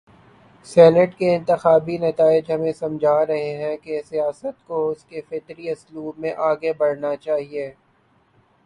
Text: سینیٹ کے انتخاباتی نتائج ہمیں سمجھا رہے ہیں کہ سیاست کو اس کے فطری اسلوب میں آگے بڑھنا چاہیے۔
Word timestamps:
سینیٹ 0.67 1.13
کے 1.17 1.27
انتخاباتی 1.35 1.97
نتائج 1.97 2.51
ہمیں 2.51 2.71
سمجھا 2.73 3.15
رہے 3.25 3.55
ہیں 3.57 3.77
کہ 3.77 4.01
سیاست 4.09 4.65
کو 4.67 4.87
اس 4.89 5.03
کے 5.05 5.21
فطری 5.29 5.69
اسلوب 5.69 6.19
میں 6.19 6.33
آگے 6.49 6.73
بڑھنا 6.73 7.15
چاہیے۔ 7.17 7.71